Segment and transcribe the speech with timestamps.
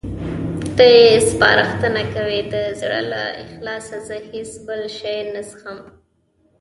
[0.75, 5.79] ته یې سپارښتنه کوې؟ د زړه له اخلاصه، زه هېڅ بل شی نه څښم.